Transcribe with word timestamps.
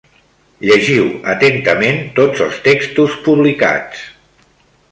Llegiu 0.67 1.03
atentament 1.33 2.01
tots 2.21 2.41
els 2.47 2.57
textos 2.69 3.19
publicats. 3.29 4.05